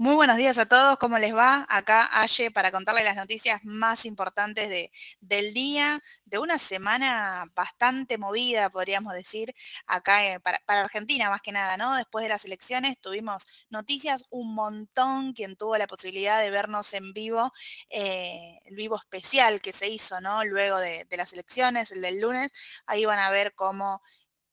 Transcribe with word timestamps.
Muy 0.00 0.14
buenos 0.14 0.36
días 0.36 0.56
a 0.58 0.66
todos, 0.66 0.96
¿cómo 0.96 1.18
les 1.18 1.34
va? 1.34 1.66
Acá 1.68 2.08
Aye 2.12 2.52
para 2.52 2.70
contarles 2.70 3.02
las 3.02 3.16
noticias 3.16 3.64
más 3.64 4.04
importantes 4.04 4.68
de, 4.68 4.92
del 5.20 5.52
día, 5.52 6.00
de 6.24 6.38
una 6.38 6.56
semana 6.60 7.50
bastante 7.52 8.16
movida, 8.16 8.70
podríamos 8.70 9.12
decir, 9.12 9.52
acá 9.88 10.24
eh, 10.24 10.38
para, 10.38 10.60
Argentina 10.68 11.30
más 11.30 11.40
que 11.42 11.50
nada, 11.50 11.76
¿no? 11.76 11.96
Después 11.96 12.22
de 12.22 12.28
las 12.28 12.44
elecciones 12.44 12.96
tuvimos 13.00 13.44
noticias 13.70 14.24
un 14.30 14.54
montón, 14.54 15.32
quien 15.32 15.56
tuvo 15.56 15.76
la 15.76 15.88
posibilidad 15.88 16.40
de 16.40 16.50
vernos 16.50 16.94
en 16.94 17.12
vivo, 17.12 17.52
eh, 17.90 18.60
el 18.66 18.76
vivo 18.76 18.98
especial 18.98 19.60
que 19.60 19.72
se 19.72 19.88
hizo, 19.88 20.20
¿no? 20.20 20.44
Luego 20.44 20.78
de, 20.78 21.06
de 21.06 21.16
las 21.16 21.32
elecciones, 21.32 21.90
el 21.90 22.02
del 22.02 22.20
lunes, 22.20 22.52
ahí 22.86 23.04
van 23.04 23.18
a 23.18 23.30
ver 23.30 23.52
cómo 23.56 24.00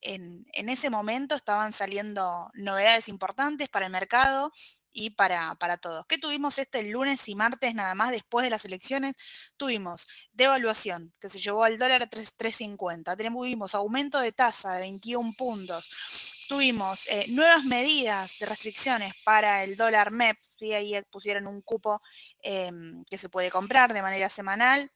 en, 0.02 0.46
en, 0.54 0.70
ese 0.70 0.89
momento 0.89 1.36
estaban 1.36 1.71
saliendo 1.71 2.50
novedades 2.55 3.09
importantes 3.09 3.70
para 3.70 3.86
el 3.86 3.91
mercado 3.91 4.52
y 4.96 5.12
para, 5.12 5.55
para 5.55 5.77
todos. 5.77 6.05
¿Qué 6.07 6.18
tuvimos 6.18 6.58
este 6.58 6.81
lunes 6.84 7.27
y 7.27 7.35
martes 7.35 7.76
nada 7.76 7.94
más 7.94 8.12
después 8.12 8.45
de 8.45 8.49
las 8.49 8.63
elecciones? 8.66 9.13
Tuvimos 9.58 10.08
devaluación, 10.31 11.13
que 11.20 11.30
se 11.30 11.40
llevó 11.40 11.66
al 11.66 11.77
dólar 11.77 12.04
a 12.04 12.09
3.50. 12.09 13.16
Tuvimos 13.18 13.76
aumento 13.76 14.20
de 14.20 14.31
tasa 14.31 14.73
de 14.76 14.81
21 14.81 15.34
puntos. 15.38 15.91
Tuvimos 16.48 17.08
eh, 17.08 17.26
nuevas 17.30 17.66
medidas 17.66 18.40
de 18.40 18.45
restricciones 18.45 19.13
para 19.26 19.63
el 19.63 19.76
dólar 19.76 20.12
MEP, 20.12 20.38
¿sí? 20.58 20.73
ahí 20.73 20.96
pusieron 21.12 21.48
un 21.48 21.62
cupo 21.62 22.02
em, 22.40 23.04
que 23.09 23.18
se 23.18 23.30
puede 23.30 23.52
comprar 23.52 23.93
de 23.93 24.02
manera 24.02 24.30
semanal, 24.30 24.90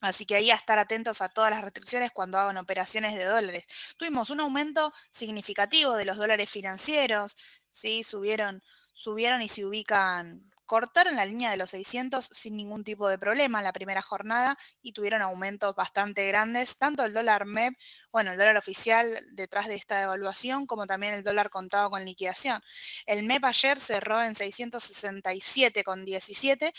Así 0.00 0.26
que 0.26 0.36
ahí 0.36 0.50
a 0.50 0.54
estar 0.54 0.78
atentos 0.78 1.22
a 1.22 1.30
todas 1.30 1.50
las 1.50 1.62
restricciones 1.62 2.10
cuando 2.12 2.38
hagan 2.38 2.58
operaciones 2.58 3.14
de 3.14 3.24
dólares. 3.24 3.64
Tuvimos 3.96 4.28
un 4.30 4.40
aumento 4.40 4.92
significativo 5.10 5.94
de 5.94 6.04
los 6.04 6.18
dólares 6.18 6.50
financieros, 6.50 7.34
¿sí? 7.70 8.04
subieron 8.04 8.62
subieron 8.96 9.42
y 9.42 9.48
se 9.48 9.64
ubican, 9.64 10.50
cortaron 10.66 11.16
la 11.16 11.24
línea 11.24 11.50
de 11.50 11.56
los 11.56 11.70
600 11.70 12.28
sin 12.32 12.56
ningún 12.56 12.82
tipo 12.82 13.08
de 13.08 13.18
problema 13.18 13.58
en 13.58 13.64
la 13.64 13.72
primera 13.72 14.02
jornada 14.02 14.58
y 14.82 14.92
tuvieron 14.92 15.22
aumentos 15.22 15.76
bastante 15.76 16.26
grandes, 16.26 16.76
tanto 16.76 17.04
el 17.04 17.14
dólar 17.14 17.46
MEP, 17.46 17.74
bueno, 18.10 18.32
el 18.32 18.38
dólar 18.38 18.56
oficial 18.56 19.16
detrás 19.32 19.68
de 19.68 19.76
esta 19.76 20.00
devaluación, 20.00 20.66
como 20.66 20.86
también 20.86 21.14
el 21.14 21.22
dólar 21.22 21.50
contado 21.50 21.90
con 21.90 22.04
liquidación. 22.04 22.60
El 23.06 23.22
MEP 23.24 23.44
ayer 23.44 23.78
cerró 23.78 24.20
en 24.22 24.34
667,17, 24.34 26.72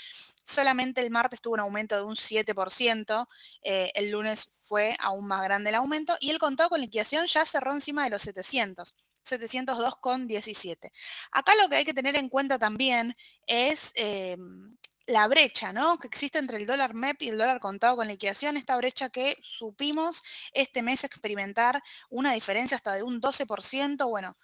solamente 0.43 0.99
el 1.01 1.11
martes 1.11 1.39
tuvo 1.41 1.53
un 1.53 1.61
aumento 1.61 1.95
de 1.95 2.03
un 2.03 2.15
7%, 2.15 3.27
eh, 3.61 3.91
el 3.95 4.11
lunes 4.11 4.51
fue 4.61 4.97
aún 4.99 5.27
más 5.27 5.43
grande 5.43 5.69
el 5.69 5.75
aumento 5.75 6.17
y 6.19 6.31
el 6.31 6.39
contado 6.39 6.69
con 6.69 6.81
liquidación 6.81 7.25
ya 7.27 7.45
cerró 7.45 7.71
encima 7.71 8.03
de 8.03 8.09
los 8.09 8.23
700. 8.23 8.93
702,17. 9.29 10.91
Acá 11.31 11.53
lo 11.61 11.69
que 11.69 11.77
hay 11.77 11.85
que 11.85 11.93
tener 11.93 12.15
en 12.15 12.29
cuenta 12.29 12.57
también 12.57 13.15
es 13.45 13.91
em, 13.95 14.75
la 15.07 15.27
brecha 15.27 15.73
¿no? 15.73 15.97
que 15.97 16.07
existe 16.07 16.37
entre 16.37 16.57
el 16.57 16.65
dólar 16.65 16.93
MEP 16.93 17.21
y 17.23 17.29
el 17.29 17.37
dólar 17.37 17.59
contado 17.59 17.95
con 17.95 18.07
liquidación, 18.07 18.57
esta 18.57 18.75
brecha 18.77 19.09
que 19.09 19.37
supimos 19.41 20.23
este 20.51 20.83
mes 20.83 21.03
experimentar 21.03 21.81
una 22.09 22.33
diferencia 22.33 22.75
hasta 22.75 22.93
de 22.93 23.03
un 23.03 23.21
12%, 23.21 24.09
bueno, 24.09 24.37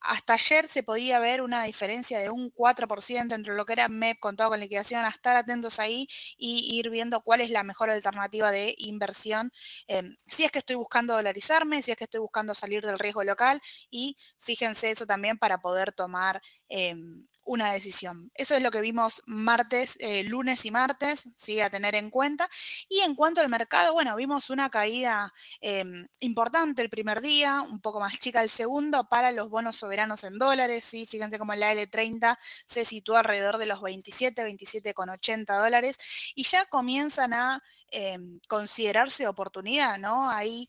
hasta 0.00 0.34
ayer 0.34 0.68
se 0.68 0.82
podía 0.82 1.18
ver 1.18 1.42
una 1.42 1.64
diferencia 1.64 2.18
de 2.18 2.30
un 2.30 2.50
4% 2.50 3.34
entre 3.34 3.54
lo 3.54 3.64
que 3.66 3.72
era 3.74 3.88
MEP 3.88 4.18
contado 4.20 4.50
con 4.50 4.60
liquidación, 4.60 5.04
a 5.04 5.08
estar 5.08 5.36
atentos 5.36 5.78
ahí 5.80 6.06
y 6.36 6.78
ir 6.78 6.90
viendo 6.90 7.20
cuál 7.22 7.40
es 7.40 7.50
la 7.50 7.64
mejor 7.64 7.90
alternativa 7.90 8.50
de 8.50 8.74
inversión. 8.78 9.50
Em, 9.88 10.16
si 10.26 10.44
es 10.44 10.50
que 10.50 10.60
estoy 10.60 10.76
buscando 10.76 11.14
dolarizarme, 11.14 11.82
si 11.82 11.90
es 11.90 11.96
que 11.96 12.04
estoy 12.04 12.20
buscando 12.20 12.54
salir 12.54 12.84
del 12.84 12.98
riesgo 12.98 13.24
local 13.24 13.60
y 13.90 14.16
fíjense 14.38 14.90
eso 14.90 15.06
también 15.06 15.38
para 15.38 15.58
poder 15.58 15.92
tomar 15.92 16.40
em, 16.68 17.26
una 17.46 17.72
decisión. 17.72 18.30
Eso 18.34 18.54
es 18.54 18.62
lo 18.62 18.70
que 18.70 18.80
vimos 18.80 19.22
martes, 19.26 19.96
eh, 20.00 20.24
lunes 20.24 20.64
y 20.66 20.70
martes, 20.70 21.28
¿sí? 21.36 21.60
a 21.60 21.70
tener 21.70 21.94
en 21.94 22.10
cuenta. 22.10 22.48
Y 22.88 23.00
en 23.00 23.14
cuanto 23.14 23.40
al 23.40 23.48
mercado, 23.48 23.92
bueno, 23.92 24.14
vimos 24.16 24.50
una 24.50 24.68
caída 24.68 25.32
em, 25.60 26.06
importante 26.20 26.82
el 26.82 26.90
primer 26.90 27.20
día, 27.20 27.62
un 27.62 27.80
poco 27.80 28.00
más 28.00 28.18
chica 28.18 28.42
el 28.42 28.50
segundo, 28.50 29.08
para 29.08 29.32
los 29.32 29.48
bonos 29.48 29.76
soberanos 29.76 30.24
en 30.24 30.38
dólares, 30.38 30.84
¿sí? 30.84 31.06
fíjense 31.06 31.38
cómo 31.38 31.54
la 31.54 31.72
L30 31.72 32.36
se 32.66 32.84
sitúa 32.84 33.20
alrededor 33.20 33.58
de 33.58 33.66
los 33.66 33.80
27, 33.80 34.44
27,80 34.44 35.62
dólares 35.62 35.96
y 36.34 36.42
ya 36.44 36.66
comienzan 36.66 37.32
a 37.32 37.62
em, 37.90 38.40
considerarse 38.48 39.28
oportunidad, 39.28 39.98
¿no? 39.98 40.28
Ahí 40.30 40.68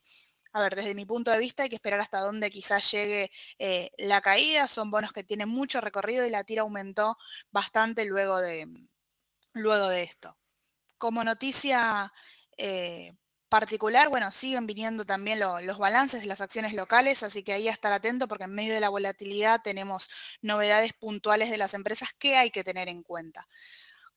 a 0.57 0.61
ver, 0.61 0.75
desde 0.75 0.95
mi 0.95 1.05
punto 1.05 1.29
de 1.29 1.37
vista 1.37 1.63
hay 1.63 1.69
que 1.69 1.75
esperar 1.75 1.99
hasta 1.99 2.19
dónde 2.19 2.49
quizás 2.49 2.91
llegue 2.91 3.31
eh, 3.59 3.91
la 3.99 4.21
caída. 4.21 4.67
Son 4.67 4.89
bonos 4.89 5.13
que 5.13 5.23
tienen 5.23 5.49
mucho 5.49 5.81
recorrido 5.81 6.25
y 6.25 6.31
la 6.31 6.43
tira 6.43 6.63
aumentó 6.63 7.15
bastante 7.51 8.05
luego 8.05 8.41
de, 8.41 8.67
luego 9.53 9.87
de 9.87 10.01
esto. 10.01 10.35
Como 10.97 11.23
noticia 11.23 12.11
eh, 12.57 13.13
particular, 13.49 14.09
bueno, 14.09 14.31
siguen 14.31 14.65
viniendo 14.65 15.05
también 15.05 15.39
los 15.39 15.77
balances 15.77 16.21
de 16.21 16.27
las 16.27 16.41
acciones 16.41 16.73
locales, 16.73 17.21
así 17.21 17.43
que 17.43 17.53
ahí 17.53 17.67
a 17.67 17.71
estar 17.71 17.93
atento 17.93 18.27
porque 18.27 18.45
en 18.45 18.55
medio 18.55 18.73
de 18.73 18.79
la 18.79 18.89
volatilidad 18.89 19.61
tenemos 19.63 20.09
novedades 20.41 20.93
puntuales 20.93 21.51
de 21.51 21.57
las 21.57 21.75
empresas 21.75 22.09
que 22.17 22.35
hay 22.35 22.49
que 22.49 22.63
tener 22.63 22.89
en 22.89 23.03
cuenta. 23.03 23.47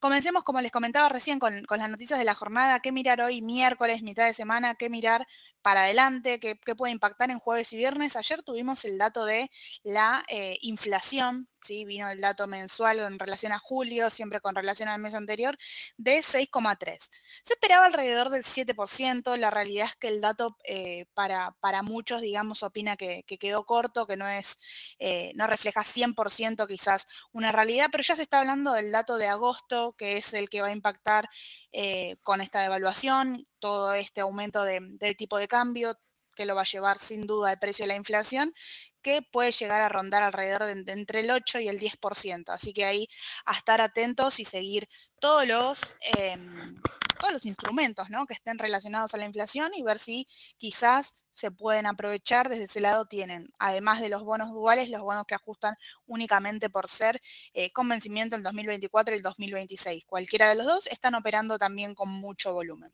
Comencemos, 0.01 0.45
como 0.45 0.63
les 0.63 0.73
comentaba 0.73 1.11
recién, 1.11 1.39
con, 1.39 1.63
con, 1.65 1.79
las 1.79 1.91
noticias 1.91 2.19
de 2.19 2.25
la 2.25 2.35
jornada, 2.35 2.81
qué 2.81 2.91
mirar 2.91 3.21
hoy 3.21 3.43
miércoles, 3.43 4.01
mitad 4.03 4.25
de 4.25 4.33
semana, 4.33 4.75
qué 4.75 4.89
mirar 4.89 5.27
para 5.63 5.83
adelante, 5.85 6.41
qué, 6.41 6.57
puede 6.75 6.93
impactar 6.93 7.31
en 7.31 7.39
jueves 7.39 7.73
y 7.73 7.77
viernes. 7.77 8.17
Ayer 8.17 8.43
tuvimos 8.43 8.85
el 8.85 8.99
dato 8.99 9.25
de 9.25 9.51
la 9.83 10.25
eh, 10.29 10.57
inflación, 10.63 11.49
¿sí? 11.63 11.85
vino 11.85 12.09
el 12.11 12.21
dato 12.21 12.47
mensual 12.47 13.01
en 13.01 13.19
relación 13.19 13.53
a 13.53 13.59
julio, 13.59 14.11
siempre 14.11 14.41
con 14.41 14.55
relación 14.55 14.89
al 14.89 15.01
mes 15.01 15.15
anterior, 15.15 15.57
de 15.97 16.23
6,3. 16.23 16.99
Se 17.45 17.53
esperaba 17.55 17.87
alrededor 17.87 18.31
del 18.31 18.45
7%, 18.45 19.37
la 19.37 19.51
realidad 19.51 19.87
es 19.87 19.97
que 19.97 20.09
el 20.09 20.21
dato 20.21 20.57
eh, 20.65 21.07
para, 21.15 21.57
para, 21.61 21.83
muchos, 21.83 22.21
digamos, 22.21 22.63
opina 22.63 22.97
que, 22.97 23.25
quedó 23.25 23.65
corto, 23.65 24.07
que 24.07 24.17
no, 24.17 24.29
es, 24.29 24.57
eh, 24.99 25.33
no 25.35 25.47
refleja 25.47 25.83
100% 25.83 26.67
quizás 26.67 27.07
una 27.33 27.53
realidad, 27.53 27.89
pero 27.91 28.03
ya 28.03 28.17
se 28.17 28.23
está 28.23 28.41
hablando 28.41 28.73
del 28.73 28.93
dato 28.93 29.17
de 29.17 29.29
agosto, 29.29 29.95
que 29.97 30.17
es 30.19 30.33
el 30.35 30.49
que 30.49 30.63
va 30.63 30.69
a 30.69 30.73
impactar 30.73 31.29
eh, 31.73 32.17
con 32.23 32.41
esta 32.41 32.63
devaluación, 32.63 33.47
todo 33.59 33.95
este 33.95 34.21
aumento 34.21 34.65
del 34.65 35.17
tipo 35.17 35.39
de 35.39 35.49
cambio 35.49 35.97
que 36.35 36.47
lo 36.47 36.55
va 36.55 36.63
a 36.63 36.65
llevar 36.65 36.99
sin 36.99 37.27
duda 37.27 37.53
el 37.53 37.59
precio 37.59 37.83
de 37.85 37.89
la 37.89 37.97
inflación, 37.97 38.55
que 39.03 39.23
puede 39.23 39.53
llegar 39.53 39.81
a 39.83 39.89
rondar 39.89 40.23
alrededor 40.23 40.65
de, 40.65 40.93
entre 40.93 41.21
el 41.21 41.31
8 41.31 41.61
y 41.61 41.69
el 41.69 41.79
10%. 41.79 42.53
Así 42.53 42.73
que 42.73 42.85
ahí 42.85 43.09
a 43.47 43.53
estar 43.53 43.81
atentos 43.81 44.41
y 44.41 44.45
seguir 44.45 44.89
todos 45.21 45.47
los, 45.47 45.97
em, 46.17 46.81
todos 47.19 47.33
los 47.33 47.47
instrumentos 47.47 48.11
¿no? 48.11 48.27
que 48.27 48.35
estén 48.35 48.59
relacionados 48.59 49.15
a 49.15 49.19
la 49.19 49.27
inflación 49.27 49.73
y 49.75 49.83
ver 49.83 49.99
si 49.99 50.27
quizás 50.57 51.15
se 51.35 51.51
pueden 51.51 51.87
aprovechar. 51.87 52.49
Desde 52.49 52.65
ese 52.65 52.81
lado 52.81 53.07
tienen, 53.07 53.49
además 53.59 54.01
de 54.01 54.09
los 54.09 54.25
bonos 54.25 54.53
duales, 54.53 54.89
los 54.91 55.03
bonos 55.03 55.25
que 55.27 55.35
ajustan 55.35 55.75
únicamente 56.07 56.69
por 56.71 56.89
ser 56.89 57.21
eh, 57.55 57.71
con 57.71 57.89
vencimiento 57.89 58.37
en 58.37 58.43
2024 58.43 59.15
y 59.15 59.19
el 59.19 59.23
2026. 59.23 60.05
Cualquiera 60.07 60.49
de 60.49 60.57
los 60.57 60.67
dos 60.67 60.87
están 60.87 61.15
operando 61.15 61.59
también 61.59 61.95
con 61.95 62.09
mucho 62.09 62.53
volumen. 62.53 62.93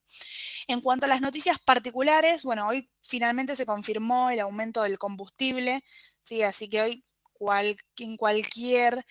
En 0.69 0.81
cuanto 0.81 1.07
a 1.07 1.09
las 1.09 1.21
noticias 1.21 1.59
particulares, 1.59 2.43
bueno, 2.43 2.69
hoy 2.69 2.91
finalmente 3.01 3.57
se 3.57 3.67
confirmó 3.67 4.31
el 4.31 4.41
aumento 4.41 4.83
del 4.83 4.99
combustible, 4.99 5.83
¿sí? 6.23 6.43
así 6.43 6.69
que 6.69 6.83
hoy 6.83 7.05
en 7.99 8.17
cualquier 8.17 9.05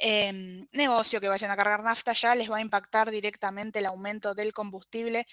em, 0.00 0.66
negocio 0.72 1.20
que 1.20 1.28
vayan 1.28 1.50
a 1.50 1.56
cargar 1.56 1.82
nafta 1.82 2.12
ya 2.12 2.34
les 2.34 2.50
va 2.50 2.58
a 2.58 2.60
impactar 2.60 3.10
directamente 3.10 3.78
el 3.78 3.86
aumento 3.86 4.34
del 4.34 4.52
combustible 4.52 5.26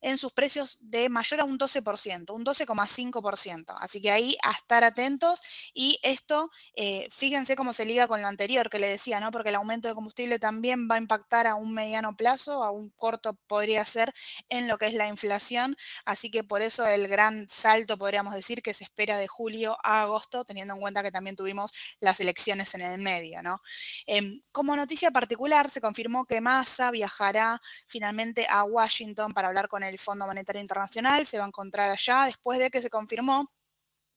en 0.00 0.18
sus 0.18 0.32
precios 0.32 0.78
de 0.80 1.08
mayor 1.08 1.40
a 1.40 1.44
un 1.44 1.58
12%, 1.58 2.30
un 2.34 2.44
12,5%. 2.44 3.76
Así 3.78 4.00
que 4.00 4.10
ahí 4.10 4.36
a 4.42 4.52
estar 4.52 4.84
atentos 4.84 5.40
y 5.74 5.98
esto, 6.02 6.50
eh, 6.74 7.08
fíjense 7.10 7.56
cómo 7.56 7.72
se 7.72 7.84
liga 7.84 8.08
con 8.08 8.22
lo 8.22 8.28
anterior 8.28 8.70
que 8.70 8.78
le 8.78 8.88
decía, 8.88 9.20
¿no? 9.20 9.30
Porque 9.30 9.50
el 9.50 9.54
aumento 9.56 9.88
de 9.88 9.94
combustible 9.94 10.38
también 10.38 10.88
va 10.90 10.96
a 10.96 10.98
impactar 10.98 11.46
a 11.46 11.54
un 11.54 11.72
mediano 11.74 12.16
plazo, 12.16 12.64
a 12.64 12.70
un 12.70 12.90
corto 12.90 13.34
podría 13.46 13.84
ser 13.84 14.12
en 14.48 14.68
lo 14.68 14.78
que 14.78 14.86
es 14.86 14.94
la 14.94 15.08
inflación. 15.08 15.76
Así 16.04 16.30
que 16.30 16.44
por 16.44 16.62
eso 16.62 16.86
el 16.86 17.08
gran 17.08 17.48
salto, 17.48 17.98
podríamos 17.98 18.34
decir, 18.34 18.62
que 18.62 18.74
se 18.74 18.84
espera 18.84 19.16
de 19.18 19.28
julio 19.28 19.76
a 19.82 20.02
agosto, 20.02 20.44
teniendo 20.44 20.74
en 20.74 20.80
cuenta 20.80 21.02
que 21.02 21.12
también 21.12 21.36
tuvimos 21.36 21.72
las 22.00 22.20
elecciones 22.20 22.74
en 22.74 22.82
el 22.82 23.00
medio, 23.00 23.42
¿no? 23.42 23.60
Em, 24.06 24.40
como 24.52 24.76
noticia 24.76 25.10
particular, 25.10 25.70
se 25.70 25.80
confirmó 25.80 26.24
que 26.24 26.40
Massa 26.40 26.90
viajará 26.90 27.60
finalmente 27.86 28.46
a 28.48 28.64
Washington 28.64 29.32
para 29.34 29.48
hablar 29.48 29.68
con 29.68 29.82
el 29.82 29.89
el 29.90 29.98
Fondo 29.98 30.26
Monetario 30.26 30.62
Internacional, 30.62 31.26
se 31.26 31.38
va 31.38 31.44
a 31.44 31.48
encontrar 31.48 31.90
allá 31.90 32.24
después 32.26 32.58
de 32.58 32.70
que 32.70 32.80
se 32.80 32.90
confirmó 32.90 33.50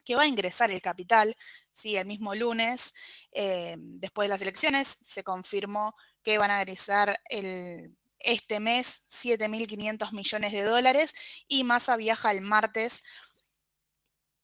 que 0.04 0.16
va 0.16 0.24
a 0.24 0.28
ingresar 0.28 0.72
el 0.72 0.82
capital, 0.82 1.36
¿sí? 1.72 1.96
el 1.96 2.06
mismo 2.06 2.36
lunes, 2.36 2.94
eh, 3.32 3.76
después 3.78 4.26
de 4.26 4.30
las 4.30 4.42
elecciones, 4.42 4.98
se 5.06 5.24
confirmó 5.24 5.96
que 6.22 6.38
van 6.38 6.52
a 6.52 6.60
ingresar 6.60 7.20
el, 7.30 7.96
este 8.20 8.60
mes 8.60 9.02
7.500 9.12 10.12
millones 10.12 10.52
de 10.52 10.64
dólares 10.64 11.14
y 11.48 11.64
Massa 11.64 11.96
viaja 11.96 12.32
el 12.32 12.42
martes 12.42 13.04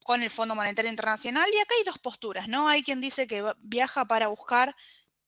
con 0.04 0.24
el 0.24 0.30
Fondo 0.30 0.56
Monetario 0.56 0.90
Internacional 0.90 1.50
y 1.54 1.60
acá 1.60 1.76
hay 1.78 1.84
dos 1.84 2.00
posturas, 2.00 2.48
¿no? 2.48 2.68
Hay 2.68 2.84
quien 2.84 3.00
dice 3.00 3.28
que 3.28 3.44
viaja 3.60 4.06
para 4.06 4.28
buscar 4.28 4.76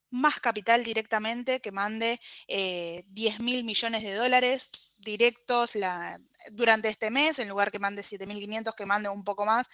más 0.09 0.39
capital 0.39 0.83
directamente, 0.83 1.61
que 1.61 1.71
mande 1.71 2.19
10 2.47 3.39
mil 3.39 3.63
millones 3.63 4.03
de 4.03 4.15
dólares 4.15 4.69
directos 5.01 5.71
durante 6.51 6.89
este 6.89 7.11
mes, 7.11 7.39
en 7.39 7.49
lugar 7.49 7.71
que 7.71 7.79
mande 7.79 8.03
7.500, 8.03 8.73
que 8.75 8.85
mande 8.85 9.09
un 9.09 9.23
poco 9.23 9.45
más. 9.45 9.67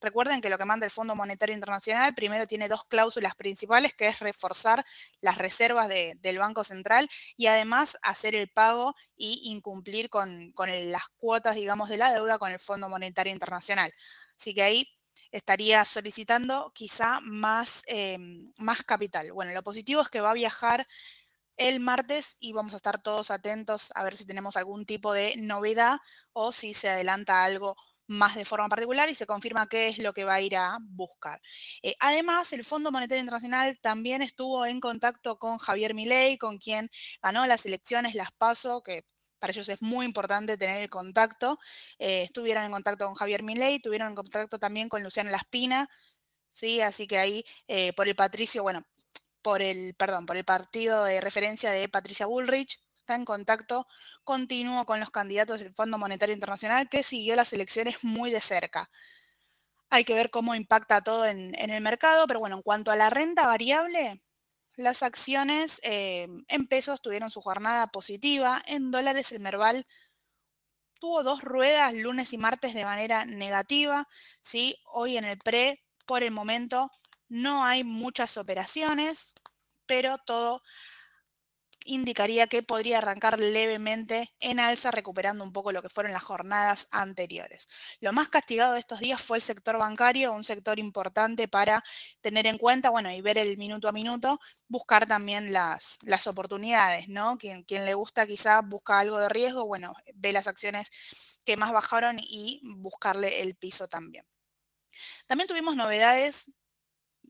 Recuerden 0.00 0.40
que 0.40 0.50
lo 0.50 0.58
que 0.58 0.64
manda 0.64 0.86
el 0.86 0.92
Fondo 0.92 1.14
Monetario 1.14 1.54
Internacional 1.54 2.14
primero 2.14 2.46
tiene 2.46 2.68
dos 2.68 2.84
cláusulas 2.84 3.34
principales, 3.34 3.94
que 3.94 4.08
es 4.08 4.20
reforzar 4.20 4.84
las 5.20 5.38
reservas 5.38 5.88
del 5.88 6.38
Banco 6.38 6.64
Central 6.64 7.08
y 7.36 7.46
además 7.46 7.98
hacer 8.02 8.34
el 8.34 8.48
pago 8.48 8.94
y 9.16 9.52
incumplir 9.52 10.08
con, 10.10 10.52
las 10.56 11.04
cuotas, 11.16 11.56
digamos, 11.56 11.88
de 11.88 11.98
la 11.98 12.12
deuda 12.12 12.38
con 12.38 12.52
el 12.52 12.58
Fondo 12.58 12.88
Monetario 12.88 13.32
Internacional. 13.32 13.92
Así 14.38 14.54
que 14.54 14.62
ahí 14.62 14.88
estaría 15.30 15.84
solicitando 15.84 16.72
quizá 16.74 17.20
más, 17.20 17.82
em, 17.86 18.52
más 18.56 18.82
capital. 18.82 19.32
Bueno, 19.32 19.52
lo 19.52 19.62
positivo 19.62 20.00
es 20.00 20.08
que 20.08 20.20
va 20.20 20.30
a 20.30 20.34
viajar 20.34 20.86
el 21.56 21.80
martes 21.80 22.36
y 22.40 22.52
vamos 22.52 22.74
a 22.74 22.76
estar 22.76 23.00
todos 23.02 23.30
atentos 23.30 23.92
a 23.94 24.04
ver 24.04 24.16
si 24.16 24.26
tenemos 24.26 24.56
algún 24.56 24.86
tipo 24.86 25.12
de 25.12 25.34
novedad 25.36 25.98
o 26.32 26.52
si 26.52 26.74
se 26.74 26.88
adelanta 26.88 27.44
algo 27.44 27.76
más 28.06 28.34
de 28.34 28.44
forma 28.44 28.68
particular 28.68 29.08
y 29.08 29.14
se 29.14 29.26
confirma 29.26 29.68
qué 29.68 29.88
es 29.88 29.98
lo 29.98 30.12
que 30.12 30.24
va 30.24 30.34
a 30.34 30.40
ir 30.40 30.56
a 30.56 30.78
buscar. 30.82 31.40
Eh, 31.82 31.94
además, 32.00 32.52
el 32.52 32.64
Fondo 32.64 32.90
Monetario 32.92 33.20
Internacional 33.20 33.78
también 33.80 34.22
estuvo 34.22 34.66
en 34.66 34.80
contacto 34.80 35.38
con 35.38 35.58
Javier 35.58 35.94
Milei, 35.94 36.38
con 36.38 36.58
quien 36.58 36.90
ganó 37.22 37.46
las 37.46 37.64
elecciones, 37.66 38.14
las 38.14 38.32
PASO, 38.32 38.82
que 38.82 39.04
para 39.38 39.52
ellos 39.52 39.68
es 39.68 39.82
muy 39.82 40.06
importante 40.06 40.56
tener 40.56 40.82
el 40.82 40.90
contacto. 40.90 41.58
Eh, 41.98 42.22
estuvieron 42.22 42.64
en 42.64 42.72
contacto 42.72 43.06
con 43.06 43.14
Javier 43.14 43.42
Milei, 43.42 43.80
tuvieron 43.80 44.08
en 44.08 44.14
contacto 44.14 44.58
también 44.58 44.88
con 44.88 45.02
Luciana 45.02 45.30
Laspina, 45.30 45.88
¿sí? 46.52 46.80
Así 46.80 47.06
que 47.06 47.18
ahí, 47.18 47.44
eh, 47.68 47.92
por 47.94 48.08
el 48.08 48.16
Patricio, 48.16 48.62
bueno, 48.62 48.86
por 49.44 49.60
el, 49.60 49.94
perdón, 49.94 50.24
por 50.24 50.38
el 50.38 50.44
partido 50.44 51.04
de 51.04 51.20
referencia 51.20 51.70
de 51.70 51.88
Patricia 51.88 52.24
Bullrich, 52.24 52.80
está 52.96 53.14
en 53.14 53.26
contacto 53.26 53.86
continuo 54.24 54.86
con 54.86 55.00
los 55.00 55.10
candidatos 55.10 55.60
del 55.60 55.74
Fondo 55.74 55.98
Monetario 55.98 56.34
Internacional 56.34 56.88
que 56.88 57.02
siguió 57.02 57.36
las 57.36 57.52
elecciones 57.52 58.02
muy 58.02 58.30
de 58.30 58.40
cerca. 58.40 58.90
Hay 59.90 60.04
que 60.04 60.14
ver 60.14 60.30
cómo 60.30 60.54
impacta 60.54 61.02
todo 61.02 61.26
en, 61.26 61.54
el 61.54 61.82
mercado, 61.82 62.26
pero 62.26 62.40
bueno, 62.40 62.56
en 62.56 62.62
cuanto 62.62 62.90
a 62.90 62.96
la 62.96 63.10
renta 63.10 63.46
variable, 63.46 64.18
las 64.76 65.02
acciones 65.02 65.78
eh, 65.84 66.26
en 66.48 66.66
pesos 66.66 67.02
tuvieron 67.02 67.30
su 67.30 67.42
jornada 67.42 67.88
positiva, 67.88 68.62
en 68.66 68.90
dólares 68.90 69.30
el 69.32 69.40
Merval 69.40 69.86
tuvo 70.98 71.22
dos 71.22 71.42
ruedas 71.42 71.92
lunes 71.92 72.32
y 72.32 72.38
martes 72.38 72.72
de 72.72 72.84
manera 72.84 73.26
negativa, 73.26 74.08
¿sí? 74.42 74.78
hoy 74.86 75.18
en 75.18 75.26
el 75.26 75.36
pre, 75.36 75.84
por 76.06 76.22
el 76.22 76.30
momento, 76.30 76.90
no 77.34 77.64
hay 77.64 77.82
muchas 77.82 78.36
operaciones, 78.36 79.34
pero 79.86 80.18
todo 80.18 80.62
indicaría 81.84 82.46
que 82.46 82.62
podría 82.62 82.98
arrancar 82.98 83.40
levemente 83.40 84.32
en 84.38 84.60
alza, 84.60 84.92
recuperando 84.92 85.42
un 85.42 85.52
poco 85.52 85.72
lo 85.72 85.82
que 85.82 85.88
fueron 85.88 86.12
las 86.12 86.22
jornadas 86.22 86.86
anteriores. 86.92 87.66
Lo 88.00 88.12
más 88.12 88.28
castigado 88.28 88.74
de 88.74 88.78
estos 88.78 89.00
días 89.00 89.20
fue 89.20 89.38
el 89.38 89.42
sector 89.42 89.76
bancario, 89.78 90.32
un 90.32 90.44
sector 90.44 90.78
importante 90.78 91.48
para 91.48 91.82
tener 92.20 92.46
en 92.46 92.56
cuenta, 92.56 92.90
bueno, 92.90 93.10
y 93.10 93.20
ver 93.20 93.36
el 93.36 93.58
minuto 93.58 93.88
a 93.88 93.92
minuto, 93.92 94.38
buscar 94.68 95.04
también 95.04 95.52
las, 95.52 95.98
las 96.02 96.28
oportunidades, 96.28 97.08
¿no? 97.08 97.36
Quien, 97.36 97.64
quien 97.64 97.84
le 97.84 97.94
gusta 97.94 98.28
quizá 98.28 98.60
busca 98.62 99.00
algo 99.00 99.18
de 99.18 99.28
riesgo, 99.28 99.66
bueno, 99.66 99.92
ve 100.14 100.32
las 100.32 100.46
acciones 100.46 100.88
que 101.44 101.56
más 101.56 101.72
bajaron 101.72 102.16
y 102.20 102.60
buscarle 102.76 103.42
el 103.42 103.56
piso 103.56 103.88
también. 103.88 104.24
También 105.26 105.48
tuvimos 105.48 105.74
novedades 105.74 106.52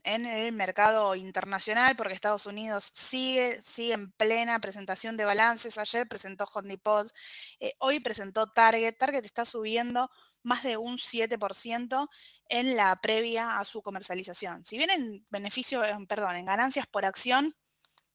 en 0.05 0.25
el 0.25 0.53
mercado 0.53 1.15
internacional, 1.15 1.95
porque 1.95 2.13
Estados 2.13 2.45
Unidos 2.45 2.91
sigue, 2.93 3.61
sigue 3.63 3.93
en 3.93 4.11
plena 4.11 4.59
presentación 4.59 5.17
de 5.17 5.25
balances. 5.25 5.77
Ayer 5.77 6.07
presentó 6.07 6.45
Hondipod, 6.45 7.07
eh, 7.59 7.73
hoy 7.79 7.99
presentó 7.99 8.47
Target. 8.47 8.95
Target 8.97 9.25
está 9.25 9.45
subiendo 9.45 10.09
más 10.43 10.63
de 10.63 10.77
un 10.77 10.97
7% 10.97 12.07
en 12.49 12.75
la 12.75 12.95
previa 13.01 13.59
a 13.59 13.65
su 13.65 13.81
comercialización. 13.81 14.63
Si 14.63 14.77
bien 14.77 14.91
en 14.91 15.25
beneficio, 15.29 15.81
perdón, 16.07 16.35
en 16.35 16.45
ganancias 16.45 16.85
por 16.87 17.05
acción 17.05 17.53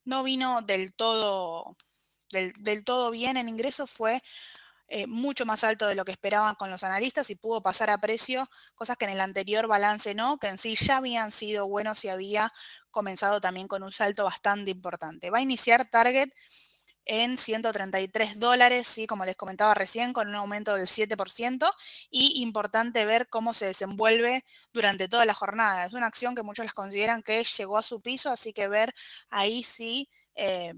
no 0.05 0.23
vino 0.23 0.63
del 0.63 0.95
todo, 0.95 1.77
del, 2.31 2.53
del 2.61 2.85
todo 2.85 3.11
bien 3.11 3.37
en 3.37 3.49
ingresos, 3.49 3.91
fue 3.91 4.23
eh, 4.93 5.07
mucho 5.07 5.47
más 5.47 5.63
alto 5.63 5.87
de 5.87 5.95
lo 5.95 6.05
que 6.05 6.11
esperaban 6.11 6.57
con 6.57 6.69
los 6.69 6.83
analistas 6.83 7.31
y 7.31 7.37
pudo 7.37 7.63
pasar 7.63 7.91
a 7.91 7.99
precio, 7.99 8.51
cosas 8.75 8.97
que 8.97 9.05
en 9.05 9.13
el 9.13 9.21
anterior 9.21 9.69
balance 9.69 10.17
no, 10.17 10.39
que 10.39 10.49
en 10.49 10.59
sí 10.59 10.75
ya 10.75 10.97
habían 10.97 11.31
sido 11.31 11.69
buenos 11.69 12.05
y 12.05 12.09
había 12.09 12.53
comenzado 12.91 13.41
también 13.41 13.69
con 13.69 13.85
un 13.85 13.93
salto 13.93 14.25
bastante 14.25 14.73
importante. 14.73 15.31
Va 15.31 15.39
a 15.39 15.43
iniciar 15.43 15.89
Target 15.89 16.31
en 17.05 17.37
133 17.39 18.41
dólares, 18.41 18.89
¿sí? 18.89 19.07
como 19.07 19.25
les 19.25 19.37
comentaba 19.37 19.75
recién, 19.75 20.13
con 20.13 20.27
un 20.29 20.35
aumento 20.35 20.75
del 20.75 20.89
7%, 20.89 21.71
y 22.11 22.43
importante 22.43 23.05
ver 23.05 23.29
cómo 23.29 23.55
se 23.55 23.67
desenvuelve 23.67 24.45
durante 24.73 25.09
toda 25.09 25.25
la 25.25 25.35
jornada. 25.35 25.87
Es 25.87 25.93
una 25.93 26.09
acción 26.09 26.35
que 26.35 26.43
muchos 26.43 26.65
las 26.65 26.75
consideran 26.75 27.23
que 27.23 27.45
llegó 27.45 27.79
a 27.79 27.83
su 27.83 28.01
piso, 28.01 28.31
así 28.33 28.53
que 28.53 28.67
ver 28.67 28.93
ahí 29.29 29.63
sí 29.63 30.09
eh, 30.35 30.75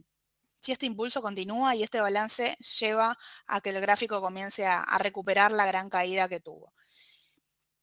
si 0.63 0.71
este 0.71 0.87
impulso 0.87 1.21
continúa 1.21 1.75
y 1.75 1.83
este 1.83 2.01
balance 2.01 2.57
lleva 2.79 3.19
a 3.47 3.61
que 3.61 3.71
el 3.71 3.81
gráfico 3.81 4.21
comience 4.21 4.65
a, 4.65 4.85
recuperar 4.99 5.51
la 5.51 5.67
gran 5.67 5.91
caída 5.91 6.29
que 6.29 6.39
tuvo. 6.39 6.73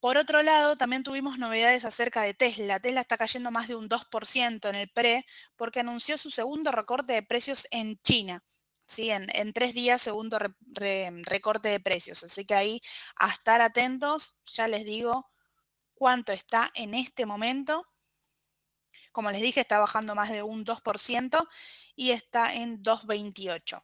Por 0.00 0.16
otro 0.16 0.42
lado, 0.42 0.76
también 0.76 1.02
tuvimos 1.02 1.36
novedades 1.36 1.84
acerca 1.84 2.22
de 2.22 2.32
Tesla. 2.32 2.80
Tesla 2.80 3.02
está 3.02 3.18
cayendo 3.18 3.50
más 3.50 3.68
de 3.68 3.74
un 3.74 3.86
2% 3.90 4.70
en 4.70 4.74
el 4.74 4.88
pre 4.88 5.26
porque 5.56 5.80
anunció 5.80 6.16
su 6.16 6.30
segundo 6.30 6.72
recorte 6.72 7.12
de 7.12 7.22
precios 7.22 7.66
en 7.70 7.98
China. 7.98 8.42
¿sí? 8.86 9.10
En, 9.10 9.52
tres 9.52 9.74
días, 9.74 10.00
segundo 10.00 10.38
recorte 10.38 11.68
de 11.68 11.80
precios. 11.80 12.24
Así 12.24 12.46
que 12.46 12.54
ahí 12.54 12.80
a 13.16 13.28
estar 13.28 13.60
atentos, 13.60 14.38
ya 14.46 14.68
les 14.68 14.86
digo 14.86 15.28
cuánto 15.92 16.32
está 16.32 16.70
en 16.74 16.94
este 16.94 17.26
momento. 17.26 17.84
Como 19.12 19.30
les 19.30 19.42
dije, 19.42 19.60
está 19.60 19.78
bajando 19.78 20.14
más 20.14 20.30
de 20.30 20.42
un 20.42 20.64
2% 20.64 21.48
y 21.96 22.12
está 22.12 22.54
en 22.54 22.82
2.28. 22.82 23.82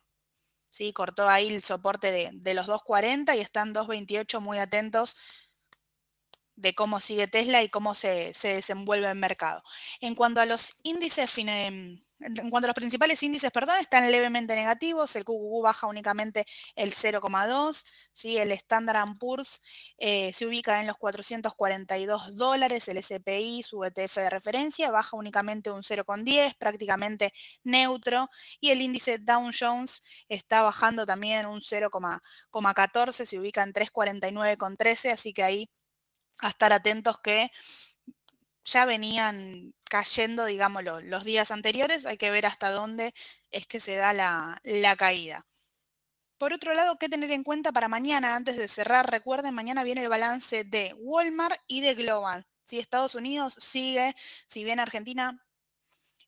¿Sí? 0.70 0.92
Cortó 0.92 1.28
ahí 1.28 1.48
el 1.48 1.62
soporte 1.62 2.10
de, 2.10 2.30
de 2.32 2.54
los 2.54 2.66
2.40 2.66 3.36
y 3.36 3.40
están 3.40 3.74
2.28 3.74 4.40
muy 4.40 4.58
atentos 4.58 5.16
de 6.56 6.74
cómo 6.74 7.00
sigue 7.00 7.28
Tesla 7.28 7.62
y 7.62 7.68
cómo 7.68 7.94
se, 7.94 8.34
se, 8.34 8.48
desenvuelve 8.48 9.08
el 9.08 9.16
mercado. 9.16 9.62
En 10.00 10.14
cuanto 10.14 10.40
a 10.40 10.46
los 10.46 10.76
índices 10.82 11.30
en 12.20 12.50
cuanto 12.50 12.66
a 12.66 12.68
los 12.68 12.74
principales 12.74 13.22
índices, 13.22 13.50
perdón, 13.50 13.76
están 13.78 14.10
levemente 14.10 14.54
negativos. 14.56 15.14
El 15.16 15.24
QQQ 15.24 15.62
baja 15.62 15.86
únicamente 15.86 16.46
el 16.74 16.94
0,2. 16.94 17.84
¿sí? 18.12 18.38
El 18.38 18.52
Standard 18.52 19.18
Poor's 19.18 19.60
eh, 19.98 20.32
se 20.32 20.46
ubica 20.46 20.80
en 20.80 20.86
los 20.86 20.96
442 20.96 22.36
dólares. 22.36 22.88
El 22.88 23.02
SPI, 23.02 23.62
su 23.62 23.84
ETF 23.84 24.16
de 24.16 24.30
referencia, 24.30 24.90
baja 24.90 25.16
únicamente 25.16 25.70
un 25.70 25.82
0,10, 25.82 26.56
prácticamente 26.58 27.32
neutro. 27.64 28.28
Y 28.60 28.70
el 28.70 28.80
índice 28.80 29.18
Dow 29.18 29.50
Jones 29.58 30.02
está 30.28 30.62
bajando 30.62 31.04
también 31.04 31.46
un 31.46 31.60
0,14, 31.60 33.26
se 33.26 33.38
ubica 33.38 33.62
en 33.62 33.72
349,13. 33.72 35.12
Así 35.12 35.32
que 35.32 35.42
ahí 35.42 35.70
a 36.40 36.48
estar 36.50 36.72
atentos 36.72 37.18
que 37.20 37.50
ya 38.66 38.84
venían 38.84 39.74
cayendo, 39.84 40.44
digamos, 40.44 40.82
los 40.84 41.24
días 41.24 41.50
anteriores, 41.50 42.04
hay 42.06 42.18
que 42.18 42.30
ver 42.30 42.46
hasta 42.46 42.70
dónde 42.70 43.14
es 43.50 43.66
que 43.66 43.80
se 43.80 43.96
da 43.96 44.12
la, 44.12 44.60
caída. 44.98 45.46
Por 46.38 46.52
otro 46.52 46.74
lado, 46.74 46.98
¿qué 46.98 47.08
tener 47.08 47.30
en 47.30 47.44
cuenta 47.44 47.72
para 47.72 47.88
mañana 47.88 48.36
antes 48.36 48.56
de 48.56 48.68
cerrar? 48.68 49.10
Recuerden, 49.10 49.54
mañana 49.54 49.84
viene 49.84 50.02
el 50.02 50.08
balance 50.08 50.64
de 50.64 50.94
Walmart 50.98 51.60
y 51.66 51.80
de 51.80 51.94
Global. 51.94 52.46
Si 52.64 52.78
Estados 52.78 53.14
Unidos 53.14 53.54
sigue, 53.58 54.14
si 54.48 54.64
bien 54.64 54.80
Argentina 54.80 55.45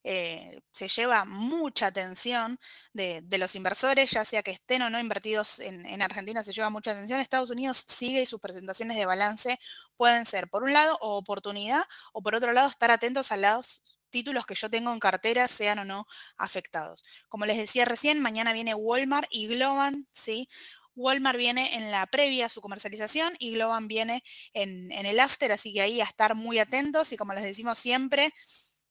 eh, 0.04 0.60
se 0.72 0.88
lleva 0.88 1.24
mucha 1.24 1.86
atención 1.86 2.58
de, 2.92 3.22
los 3.38 3.54
inversores, 3.54 4.10
ya 4.10 4.24
sea 4.24 4.42
que 4.42 4.52
estén 4.52 4.82
o 4.82 4.90
no 4.90 5.00
invertidos 5.00 5.58
en, 5.58 6.02
Argentina, 6.02 6.44
se 6.44 6.52
lleva 6.52 6.70
mucha 6.70 6.92
atención. 6.92 7.20
Estados 7.20 7.50
Unidos 7.50 7.84
sigue 7.88 8.22
y 8.22 8.26
sus 8.26 8.40
presentaciones 8.40 8.96
de 8.96 9.06
balance 9.06 9.58
pueden 9.96 10.24
ser, 10.26 10.48
por 10.48 10.62
un 10.62 10.72
lado, 10.72 10.96
oportunidad, 11.00 11.82
o 12.12 12.22
por 12.22 12.34
otro 12.34 12.52
lado, 12.52 12.68
estar 12.68 12.90
atentos 12.90 13.32
a 13.32 13.36
los 13.36 13.82
títulos 14.10 14.46
que 14.46 14.54
yo 14.54 14.70
tengo 14.70 14.92
en 14.92 15.00
cartera, 15.00 15.48
sean 15.48 15.80
o 15.80 15.84
no 15.84 16.06
afectados. 16.36 17.04
Como 17.28 17.44
les 17.46 17.58
decía 17.58 17.84
recién, 17.84 18.20
mañana 18.20 18.52
viene 18.52 18.74
Walmart 18.74 19.28
y 19.30 19.48
Globan, 19.48 20.06
¿sí? 20.14 20.48
Walmart 20.94 21.38
viene 21.38 21.76
en 21.76 21.90
la 21.90 22.06
previa 22.06 22.46
a 22.46 22.48
su 22.48 22.60
comercialización 22.60 23.36
y 23.38 23.52
Globan 23.52 23.86
viene 23.86 24.24
en, 24.52 24.90
en 24.90 25.06
el 25.06 25.20
after, 25.20 25.52
así 25.52 25.72
que 25.72 25.82
ahí 25.82 26.00
a 26.00 26.04
estar 26.04 26.34
muy 26.34 26.58
atentos 26.58 27.12
y 27.12 27.16
como 27.16 27.34
les 27.34 27.44
decimos 27.44 27.78
siempre, 27.78 28.32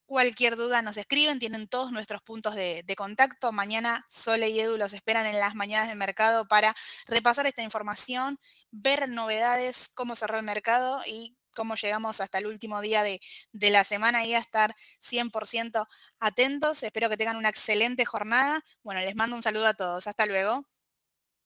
Cualquier 0.08 0.56
duda 0.56 0.80
nos 0.80 0.96
escriben, 0.96 1.38
tienen 1.38 1.68
todos 1.68 1.92
nuestros 1.92 2.22
puntos 2.22 2.54
de, 2.54 2.82
contacto. 2.96 3.52
Mañana 3.52 4.06
Sole 4.08 4.48
y 4.48 4.58
Edu 4.58 4.78
los 4.78 4.94
esperan 4.94 5.26
en 5.26 5.38
las 5.38 5.54
mañanas 5.54 5.88
del 5.88 5.98
mercado 5.98 6.48
para 6.48 6.74
repasar 7.06 7.46
esta 7.46 7.62
información, 7.62 8.38
ver 8.70 9.06
novedades, 9.06 9.90
cómo 9.92 10.16
cerró 10.16 10.38
el 10.38 10.44
mercado 10.44 11.02
y 11.06 11.36
cómo 11.54 11.74
llegamos 11.74 12.22
hasta 12.22 12.38
el 12.38 12.46
último 12.46 12.80
día 12.80 13.02
de, 13.02 13.20
de 13.52 13.68
la 13.68 13.84
semana 13.84 14.24
y 14.24 14.32
a 14.32 14.38
estar 14.38 14.74
100% 15.02 15.86
atentos. 16.20 16.82
Espero 16.82 17.10
que 17.10 17.18
tengan 17.18 17.36
una 17.36 17.50
excelente 17.50 18.06
jornada. 18.06 18.64
Bueno, 18.82 19.02
les 19.02 19.14
mando 19.14 19.36
un 19.36 19.42
saludo 19.42 19.66
a 19.66 19.74
todos. 19.74 20.06
Hasta 20.06 20.24
luego. 20.24 20.66